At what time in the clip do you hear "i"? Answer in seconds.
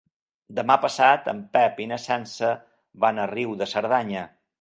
1.85-1.87